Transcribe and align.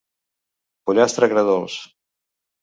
Pollastre 0.91 1.29
agredolç. 1.29 1.77